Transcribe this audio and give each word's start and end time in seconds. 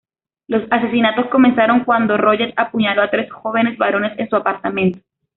Los 0.47 0.63
asesinatos 0.71 1.27
comenzaron 1.27 1.83
cuando 1.83 2.17
Rodger 2.17 2.55
apuñaló 2.57 3.03
a 3.03 3.11
tres 3.11 3.31
jóvenes 3.31 3.77
varones 3.77 4.17
en 4.17 4.27
su 4.27 4.35
apartamento. 4.35 4.97